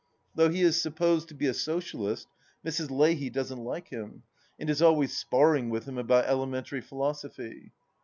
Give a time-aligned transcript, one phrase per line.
[0.33, 2.27] Though he is supposed to be a Socialist,
[2.65, 2.89] Mrs.
[2.89, 4.23] Leahy doesn't like him,
[4.57, 7.71] and is always sparring with him about elementary philosophy.